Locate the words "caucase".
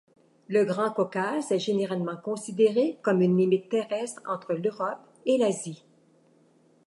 0.89-1.51